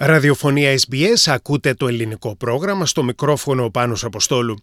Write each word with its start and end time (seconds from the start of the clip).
Ραδιοφωνία 0.00 0.78
SBS, 0.78 1.22
ακούτε 1.26 1.74
το 1.74 1.88
ελληνικό 1.88 2.36
πρόγραμμα 2.36 2.86
στο 2.86 3.02
μικρόφωνο 3.02 3.64
ο 3.64 3.70
Πάνος 3.70 4.04
Αποστόλου. 4.04 4.58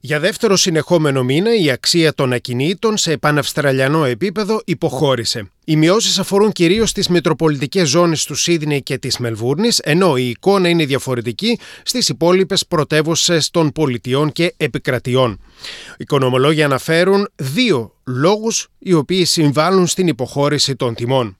Για 0.00 0.20
δεύτερο 0.20 0.56
συνεχόμενο 0.56 1.22
μήνα 1.22 1.56
η 1.56 1.70
αξία 1.70 2.14
των 2.14 2.32
ακινήτων 2.32 2.96
σε 2.96 3.16
παναυστραλιανό 3.16 4.04
επίπεδο 4.04 4.60
υποχώρησε. 4.64 5.50
Οι 5.64 5.76
μειώσεις 5.76 6.18
αφορούν 6.18 6.52
κυρίως 6.52 6.92
τις 6.92 7.08
μετροπολιτικές 7.08 7.88
ζώνες 7.88 8.24
του 8.24 8.34
Σίδνεϊ 8.34 8.82
και 8.82 8.98
της 8.98 9.18
Μελβούρνης, 9.18 9.78
ενώ 9.78 10.16
η 10.16 10.28
εικόνα 10.28 10.68
είναι 10.68 10.84
διαφορετική 10.84 11.58
στις 11.82 12.08
υπόλοιπες 12.08 12.66
πρωτεύουσες 12.66 13.50
των 13.50 13.72
πολιτιών 13.72 14.32
και 14.32 14.54
επικρατιών. 14.56 15.30
Οι 15.30 15.96
οικονομολόγοι 15.96 16.62
αναφέρουν 16.62 17.28
δύο 17.36 17.94
λόγους 18.04 18.68
οι 18.78 18.92
οποίοι 18.92 19.24
συμβάλλουν 19.24 19.86
στην 19.86 20.06
υποχώρηση 20.06 20.76
των 20.76 20.94
τιμών. 20.94 21.36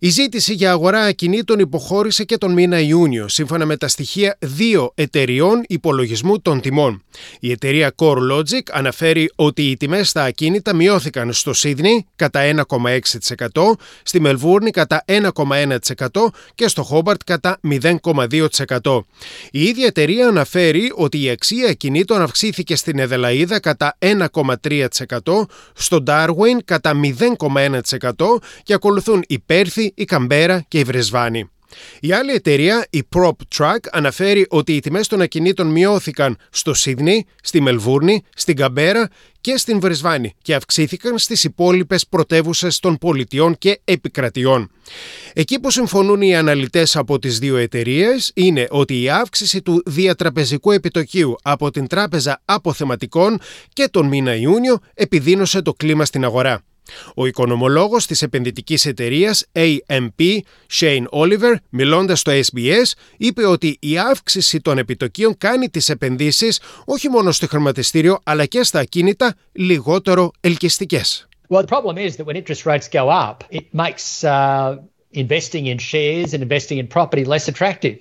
Η 0.00 0.08
ζήτηση 0.08 0.54
για 0.54 0.70
αγορά 0.70 1.00
ακινήτων 1.00 1.58
υποχώρησε 1.58 2.24
και 2.24 2.38
τον 2.38 2.52
μήνα 2.52 2.80
Ιούνιο, 2.80 3.28
σύμφωνα 3.28 3.66
με 3.66 3.76
τα 3.76 3.88
στοιχεία 3.88 4.36
δύο 4.38 4.92
εταιριών 4.94 5.62
υπολογισμού 5.66 6.40
των 6.40 6.60
τιμών. 6.60 7.02
Η 7.40 7.50
εταιρεία 7.50 7.92
CoreLogic 7.96 8.60
αναφέρει 8.70 9.32
ότι 9.34 9.70
οι 9.70 9.76
τιμές 9.76 10.08
στα 10.08 10.24
ακίνητα 10.24 10.74
μειώθηκαν 10.74 11.32
στο 11.32 11.52
Σίδνey 11.54 11.98
κατά 12.16 12.40
1,6%, 12.40 13.72
στη 14.02 14.20
Μελβούρνη 14.20 14.70
κατά 14.70 15.04
1,1% 15.06 15.76
και 16.54 16.68
στο 16.68 16.82
Χόμπαρτ 16.82 17.20
κατά 17.24 17.60
0,2%. 17.68 19.00
Η 19.50 19.62
ίδια 19.62 19.86
εταιρεία 19.86 20.28
αναφέρει 20.28 20.92
ότι 20.94 21.22
η 21.22 21.30
αξία 21.30 21.68
ακινήτων 21.68 22.22
αυξήθηκε 22.22 22.76
στην 22.76 22.98
Εδελαίδα 22.98 23.60
κατά 23.60 23.96
1,3%, 23.98 24.86
στο 25.74 26.02
Darwin 26.06 26.58
κατά 26.64 26.92
0,1% 27.48 27.80
και 28.62 28.74
ακολουθούν 28.74 29.24
η 29.26 29.38
Πέρθη, 29.38 29.87
η 29.94 30.04
Καμπέρα 30.04 30.64
και 30.68 30.78
η 30.78 30.84
Βρεσβάνη. 30.84 31.50
Η 32.00 32.12
άλλη 32.12 32.32
εταιρεία, 32.32 32.86
η 32.90 33.02
Prop 33.16 33.30
Track, 33.56 33.78
αναφέρει 33.92 34.46
ότι 34.48 34.72
οι 34.72 34.80
τιμές 34.80 35.06
των 35.06 35.20
ακινήτων 35.20 35.66
μειώθηκαν 35.66 36.36
στο 36.50 36.72
Σίδνey, 36.76 37.18
στη 37.42 37.60
Μελβούρνη, 37.60 38.22
στην 38.34 38.56
Καμπέρα 38.56 39.08
και 39.40 39.56
στην 39.56 39.80
Βρεσβάνη 39.80 40.34
και 40.42 40.54
αυξήθηκαν 40.54 41.18
στις 41.18 41.44
υπόλοιπες 41.44 42.06
πρωτεύουσες 42.06 42.78
των 42.80 42.98
πολιτιών 42.98 43.58
και 43.58 43.80
επικρατιών. 43.84 44.70
Εκεί 45.32 45.60
που 45.60 45.70
συμφωνούν 45.70 46.22
οι 46.22 46.36
αναλυτές 46.36 46.96
από 46.96 47.18
τις 47.18 47.38
δύο 47.38 47.56
εταιρείες 47.56 48.30
είναι 48.34 48.66
ότι 48.70 49.02
η 49.02 49.10
αύξηση 49.10 49.62
του 49.62 49.82
διατραπεζικού 49.86 50.70
επιτοκίου 50.70 51.36
από 51.42 51.70
την 51.70 51.86
Τράπεζα 51.86 52.42
Αποθεματικών 52.44 53.40
και 53.72 53.88
τον 53.90 54.06
μήνα 54.06 54.34
Ιούνιο 54.34 54.78
επιδίνωσε 54.94 55.62
το 55.62 55.74
κλίμα 55.74 56.04
στην 56.04 56.24
αγορά. 56.24 56.62
Ο 57.14 57.26
οικονομολόγος 57.26 58.06
της 58.06 58.22
επενδυτικής 58.22 58.86
εταιρείας 58.86 59.46
AMP, 59.52 60.38
Shane 60.72 61.04
Oliver, 61.10 61.54
μιλώντας 61.68 62.20
στο 62.20 62.32
SBS, 62.32 62.92
είπε 63.16 63.46
ότι 63.46 63.76
η 63.80 63.98
αύξηση 63.98 64.60
των 64.60 64.78
επιτοκίων 64.78 65.38
κάνει 65.38 65.68
τις 65.68 65.88
επενδύσεις 65.88 66.60
όχι 66.84 67.08
μόνο 67.08 67.32
στο 67.32 67.46
χρηματιστήριο 67.46 68.18
αλλά 68.22 68.44
και 68.44 68.62
στα 68.62 68.78
ακίνητα 68.78 69.34
λιγότερο 69.52 70.30
ελκυστικές. 70.40 71.28
Well, 71.50 71.62
the 71.62 71.66
problem 71.76 71.96
is 71.96 72.16
that 72.16 72.26
when 72.26 72.36
interest 72.36 72.66
rates 72.66 72.88
go 72.88 73.08
up, 73.08 73.42
it 73.50 73.66
makes 73.72 74.22
uh, 74.22 74.76
investing 75.12 75.66
in 75.66 75.78
shares 75.78 76.34
and 76.34 76.42
investing 76.42 76.78
in 76.78 76.86
property 76.86 77.24
less 77.24 77.48
attractive. 77.48 77.96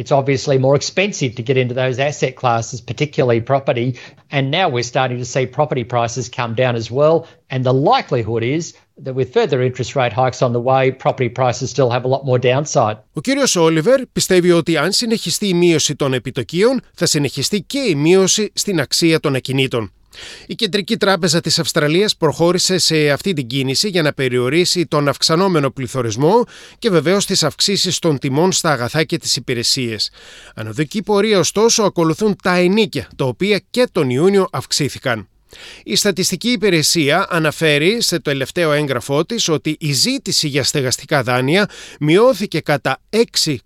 it's 0.00 0.12
obviously 0.12 0.58
more 0.58 0.76
expensive 0.76 1.34
to 1.36 1.42
get 1.42 1.56
into 1.56 1.74
those 1.74 1.98
asset 1.98 2.36
classes, 2.36 2.80
particularly 2.80 3.40
property. 3.40 3.98
And 4.30 4.50
now 4.50 4.68
we're 4.68 4.90
starting 4.94 5.18
to 5.18 5.24
see 5.24 5.46
property 5.46 5.84
prices 5.84 6.28
come 6.28 6.54
down 6.54 6.74
as 6.76 6.90
well. 6.90 7.26
And 7.52 7.64
the 7.64 7.72
likelihood 7.72 8.42
is 8.42 8.74
that 9.04 9.14
with 9.14 9.32
further 9.32 9.62
interest 9.62 9.92
rate 9.96 10.12
hikes 10.12 10.42
on 10.42 10.52
the 10.52 10.60
way, 10.60 10.82
property 10.90 11.30
prices 11.40 11.70
still 11.70 11.90
have 11.90 12.04
a 12.04 12.08
lot 12.08 12.24
more 12.24 12.38
downside. 12.38 12.96
Ο 13.12 13.20
κύριος 13.20 13.56
Όλιβερ 13.56 14.06
πιστεύει 14.06 14.50
ότι 14.50 14.76
αν 14.76 14.92
συνεχιστεί 14.92 15.48
η 15.48 15.54
μείωση 15.54 15.96
των 15.96 16.12
επιτοκίων, 16.12 16.80
θα 16.94 17.06
συνεχιστεί 17.06 17.62
και 17.62 17.78
η 17.78 17.94
μείωση 17.94 18.50
στην 18.54 18.80
αξία 18.80 19.20
των 19.20 19.34
ακινήτων. 19.34 19.92
Η 20.47 20.55
Κεντρική 20.55 20.97
Τράπεζα 20.97 21.41
της 21.41 21.59
Αυστραλίας 21.59 22.15
προχώρησε 22.15 22.77
σε 22.77 23.09
αυτή 23.09 23.33
την 23.33 23.47
κίνηση 23.47 23.89
για 23.89 24.01
να 24.01 24.13
περιορίσει 24.13 24.85
τον 24.85 25.07
αυξανόμενο 25.07 25.71
πληθωρισμό 25.71 26.43
και 26.79 26.89
βεβαίως 26.89 27.25
τις 27.25 27.43
αυξήσεις 27.43 27.99
των 27.99 28.19
τιμών 28.19 28.51
στα 28.51 28.71
αγαθά 28.71 29.03
και 29.03 29.17
τις 29.17 29.35
υπηρεσίες. 29.35 30.11
Ανωδική 30.55 31.03
πορεία 31.03 31.39
ωστόσο 31.39 31.83
ακολουθούν 31.83 32.35
τα 32.43 32.55
ενίκια, 32.55 33.07
τα 33.15 33.25
οποία 33.25 33.61
και 33.69 33.87
τον 33.91 34.09
Ιούνιο 34.09 34.47
αυξήθηκαν. 34.51 35.30
Η 35.83 35.95
Στατιστική 35.95 36.49
Υπηρεσία 36.49 37.27
αναφέρει 37.29 38.01
σε 38.01 38.15
το 38.15 38.21
τελευταίο 38.21 38.71
έγγραφό 38.71 39.25
της 39.25 39.47
ότι 39.47 39.75
η 39.79 39.91
ζήτηση 39.91 40.47
για 40.47 40.63
στεγαστικά 40.63 41.23
δάνεια 41.23 41.69
μειώθηκε 41.99 42.59
κατά 42.59 42.97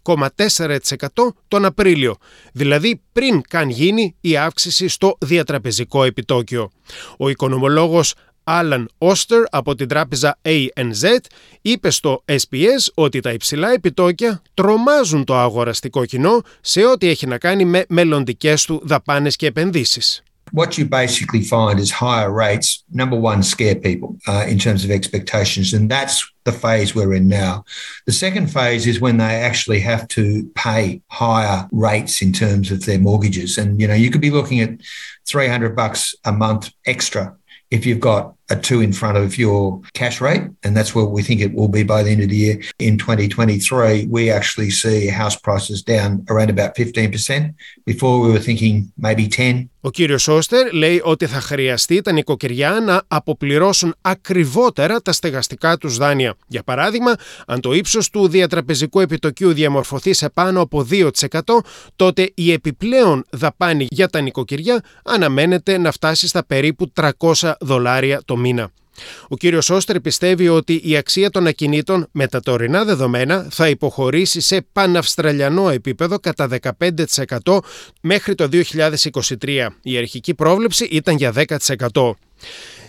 6,4% 0.03 1.07
τον 1.47 1.65
Απρίλιο, 1.65 2.15
δηλαδή 2.53 3.01
πριν 3.11 3.41
καν 3.49 3.69
γίνει 3.69 4.15
η 4.21 4.37
αύξηση 4.37 4.87
στο 4.87 5.17
διατραπεζικό 5.19 6.03
επιτόκιο. 6.03 6.71
Ο 7.17 7.29
οικονομολόγος 7.29 8.13
Άλαν 8.43 8.89
Όστερ 8.97 9.43
από 9.49 9.75
την 9.75 9.87
τράπεζα 9.87 10.39
ANZ 10.41 11.17
είπε 11.61 11.89
στο 11.89 12.23
SPS 12.25 12.91
ότι 12.93 13.19
τα 13.19 13.31
υψηλά 13.31 13.71
επιτόκια 13.71 14.41
τρομάζουν 14.53 15.23
το 15.23 15.35
αγοραστικό 15.35 16.05
κοινό 16.05 16.41
σε 16.61 16.85
ό,τι 16.85 17.07
έχει 17.07 17.27
να 17.27 17.37
κάνει 17.37 17.65
με 17.65 17.85
μελλοντικές 17.89 18.65
του 18.65 18.81
δαπάνες 18.83 19.35
και 19.35 19.45
επενδύσεις. 19.45 20.23
What 20.51 20.77
you 20.77 20.85
basically 20.85 21.41
find 21.41 21.79
is 21.79 21.91
higher 21.91 22.31
rates, 22.31 22.83
number 22.91 23.17
one, 23.17 23.43
scare 23.43 23.75
people 23.75 24.17
uh, 24.27 24.45
in 24.47 24.59
terms 24.59 24.85
of 24.85 24.91
expectations. 24.91 25.73
And 25.73 25.89
that's 25.89 26.29
the 26.43 26.51
phase 26.51 26.93
we're 26.93 27.13
in 27.13 27.27
now. 27.27 27.65
The 28.05 28.11
second 28.11 28.47
phase 28.47 28.85
is 28.85 29.01
when 29.01 29.17
they 29.17 29.41
actually 29.41 29.79
have 29.81 30.07
to 30.09 30.49
pay 30.55 31.01
higher 31.09 31.67
rates 31.71 32.21
in 32.21 32.31
terms 32.31 32.71
of 32.71 32.85
their 32.85 32.99
mortgages. 32.99 33.57
And, 33.57 33.81
you 33.81 33.87
know, 33.87 33.95
you 33.95 34.11
could 34.11 34.21
be 34.21 34.31
looking 34.31 34.59
at 34.59 34.79
300 35.27 35.75
bucks 35.75 36.15
a 36.23 36.31
month 36.31 36.71
extra 36.85 37.35
if 37.71 37.85
you've 37.85 37.99
got 37.99 38.35
a 38.49 38.55
two 38.55 38.81
in 38.81 38.93
front 38.93 39.17
of 39.17 39.37
your 39.37 39.81
cash 39.93 40.21
rate, 40.21 40.43
and 40.63 40.75
that's 40.77 40.93
where 40.95 41.05
we 41.05 41.21
think 41.23 41.41
it 41.41 41.53
will 41.53 41.67
be 41.67 41.83
by 41.83 42.03
the 42.03 42.11
end 42.11 42.21
of 42.23 42.29
the 42.29 42.37
year. 42.37 42.59
In 42.79 42.97
2023, 42.97 44.07
we 44.09 44.29
actually 44.29 44.69
see 44.69 45.07
house 45.07 45.35
prices 45.35 45.81
down 45.81 46.25
around 46.29 46.49
about 46.49 46.75
15%. 46.75 47.53
Before 47.85 48.19
we 48.21 48.31
were 48.31 48.39
thinking 48.39 48.91
maybe 48.97 49.27
10. 49.27 49.69
Ο 49.81 49.89
κύριος 49.89 50.27
Όστερ 50.27 50.73
λέει 50.73 51.01
ότι 51.03 51.25
θα 51.25 51.39
χρειαστεί 51.39 52.01
τα 52.01 52.11
νοικοκυριά 52.11 52.79
να 52.85 53.01
αποπληρώσουν 53.07 53.95
ακριβότερα 54.01 55.01
τα 55.01 55.11
στεγαστικά 55.11 55.77
τους 55.77 55.97
δάνεια. 55.97 56.35
Για 56.47 56.63
παράδειγμα, 56.63 57.15
αν 57.47 57.59
το 57.59 57.73
ύψος 57.73 58.09
του 58.09 58.27
διατραπεζικού 58.27 58.99
επιτοκίου 58.99 59.53
διαμορφωθεί 59.53 60.13
σε 60.13 60.29
πάνω 60.29 60.61
από 60.61 60.87
2%, 60.91 61.09
τότε 61.95 62.31
η 62.35 62.51
επιπλέον 62.51 63.25
δαπάνη 63.29 63.87
για 63.89 64.07
τα 64.07 64.21
νοικοκυριά 64.21 64.83
αναμένεται 65.03 65.77
να 65.77 65.91
φτάσει 65.91 66.27
στα 66.27 66.45
περίπου 66.45 66.91
300 67.33 67.53
δολάρια 67.59 68.21
το 68.25 68.34
μήνα. 68.35 68.71
Ο 69.27 69.37
κύριος 69.37 69.69
Όστερ 69.69 69.99
πιστεύει 69.99 70.47
ότι 70.47 70.81
η 70.83 70.97
αξία 70.97 71.29
των 71.29 71.47
ακινήτων 71.47 72.07
με 72.11 72.27
τα 72.27 72.39
τωρινά 72.39 72.83
δεδομένα 72.83 73.47
θα 73.51 73.69
υποχωρήσει 73.69 74.41
σε 74.41 74.65
παναυστραλιανό 74.71 75.69
επίπεδο 75.69 76.19
κατά 76.19 76.49
15% 77.43 77.57
μέχρι 78.01 78.35
το 78.35 78.49
2023. 79.41 79.67
Η 79.81 79.97
αρχική 79.97 80.33
πρόβλεψη 80.33 80.85
ήταν 80.85 81.15
για 81.15 81.33
10%. 81.93 82.11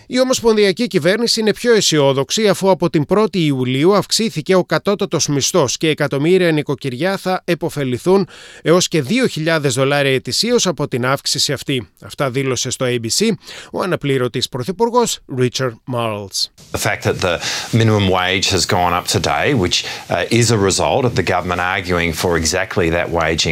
Η 0.09 0.19
Ομοσπονδιακή 0.19 0.87
Κυβέρνηση 0.87 1.39
είναι 1.39 1.53
πιο 1.53 1.73
αισιόδοξη 1.73 2.47
αφού 2.47 2.69
από 2.69 2.89
την 2.89 3.05
1η 3.07 3.35
Ιουλίου 3.35 3.95
αυξήθηκε 3.95 4.55
ο 4.55 4.63
κατώτατος 4.63 5.27
μισθός 5.27 5.77
και 5.77 5.87
εκατομμύρια 5.89 6.51
νοικοκυριά 6.51 7.17
θα 7.17 7.41
επωφεληθούν 7.45 8.27
έως 8.61 8.87
και 8.87 9.03
2.000 9.45 9.59
δολάρια 9.61 10.13
ετησίως 10.13 10.67
από 10.67 10.87
την 10.87 11.05
αύξηση 11.05 11.53
αυτή. 11.53 11.89
Αυτά 12.01 12.29
δήλωσε 12.29 12.69
στο 12.69 12.85
ABC 12.89 13.31
ο 13.71 13.81
αναπλήρωτης 13.81 14.49
πρωθυπουργός 14.49 15.19
Richard 15.37 15.73
Marles. 15.93 16.49
The 16.71 16.89
fact 16.89 17.03
that 17.03 17.19
the 17.19 17.39
minimum 17.71 18.09
wage 18.09 18.47
has 18.55 18.65
gone 18.65 18.93
up 18.99 19.05
today, 19.17 19.53
which 19.63 19.77
uh, 20.09 20.39
is 20.39 20.51
a 20.51 20.59
result 20.69 21.03
of 21.09 21.13
the 21.19 21.27
government 21.33 21.61
arguing 21.77 22.11
for 22.21 22.31
exactly 22.41 22.87
that 22.97 23.07
wage 23.19 23.43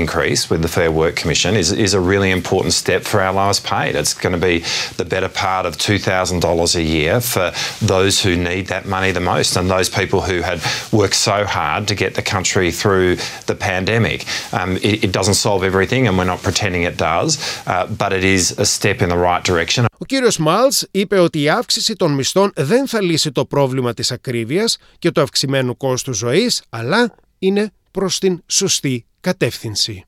increase 0.00 0.42
with 0.50 0.60
the 0.66 0.72
Fair 0.76 0.90
Work 1.02 1.14
Commission, 1.22 1.50
is, 1.62 1.68
is 1.86 1.92
a 1.94 2.02
really 2.12 2.30
important 2.40 2.72
step 2.82 3.02
for 3.10 3.18
our 3.24 3.34
lowest 3.40 3.62
paid. 3.72 3.92
It's 4.00 4.14
going 4.24 4.36
to 4.40 4.44
be 4.52 4.56
the 5.00 5.08
better 5.14 5.30
part 5.44 5.64
of 5.68 5.72
$2,000 5.98 6.74
a 6.74 6.82
year 6.82 7.20
for 7.20 7.52
those 7.80 8.14
who 8.22 8.36
need 8.36 8.66
that 8.66 8.86
money 8.86 9.10
the 9.12 9.20
most 9.20 9.56
and 9.56 9.70
those 9.70 9.88
people 9.88 10.20
who 10.20 10.42
had 10.42 10.58
worked 10.92 11.14
so 11.14 11.44
hard 11.44 11.86
to 11.88 11.94
get 11.94 12.14
the 12.14 12.22
country 12.34 12.70
through 12.70 13.16
the 13.46 13.54
pandemic. 13.54 14.18
Um, 14.52 14.76
it, 14.76 15.04
it, 15.06 15.12
doesn't 15.12 15.38
solve 15.46 15.62
everything 15.70 16.02
and 16.06 16.12
we're 16.18 16.32
not 16.34 16.42
pretending 16.42 16.82
it 16.82 16.96
does, 16.96 17.30
uh, 17.66 17.86
but 17.86 18.12
it 18.12 18.24
is 18.24 18.44
a 18.58 18.66
step 18.76 18.98
in 19.02 19.08
the 19.08 19.20
right 19.28 19.44
direction. 19.44 19.84
Ο 19.98 20.04
κύριος 20.04 20.38
Μάλς 20.38 20.84
είπε 20.90 21.18
ότι 21.18 21.42
η 21.42 21.48
αύξηση 21.48 21.94
των 21.94 22.12
μισθών 22.12 22.52
δεν 22.56 22.88
θα 22.88 23.02
λύσει 23.02 23.32
το 23.32 23.44
πρόβλημα 23.44 23.94
της 23.94 24.10
ακρίβειας 24.12 24.76
και 24.98 25.10
του 25.10 25.20
αυξημένου 25.20 25.76
κόστου 25.76 26.12
ζωής, 26.12 26.62
αλλά 26.70 27.14
είναι 27.38 27.72
προς 27.90 28.18
την 28.18 28.42
σωστή 28.46 29.04
κατεύθυνση. 29.20 30.04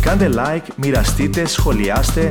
Κάντε 0.00 0.30
like, 0.34 0.66
μοιραστείτε, 0.76 1.46
σχολιάστε, 1.46 2.30